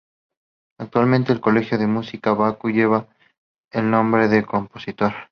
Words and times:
Actualmente, 0.79 1.31
el 1.31 1.39
Colegio 1.41 1.77
de 1.77 1.85
Música 1.85 2.31
de 2.31 2.37
Bakú 2.37 2.69
lleva 2.71 3.07
el 3.69 3.91
nombre 3.91 4.27
del 4.29 4.47
compositor. 4.47 5.13